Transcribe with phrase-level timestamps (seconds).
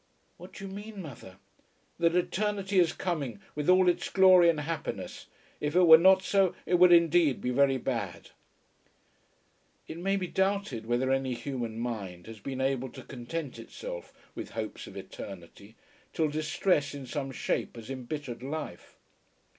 [0.37, 1.37] "What do you mean, mother?"
[1.99, 5.27] "That eternity is coming, with all its glory and happiness.
[5.59, 8.31] If it were not so, it would, indeed, be very bad."
[9.87, 14.49] It may be doubted whether any human mind has been able to content itself with
[14.57, 15.75] hopes of eternity,
[16.13, 18.97] till distress in some shape has embittered life.